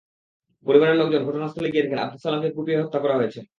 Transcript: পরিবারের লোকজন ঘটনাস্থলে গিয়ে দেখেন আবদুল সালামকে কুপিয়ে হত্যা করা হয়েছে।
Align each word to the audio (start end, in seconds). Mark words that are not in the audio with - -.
পরিবারের 0.65 0.99
লোকজন 0.99 1.21
ঘটনাস্থলে 1.27 1.71
গিয়ে 1.73 1.83
দেখেন 1.85 2.01
আবদুল 2.03 2.21
সালামকে 2.23 2.49
কুপিয়ে 2.55 2.79
হত্যা 2.81 2.99
করা 3.03 3.15
হয়েছে। 3.19 3.41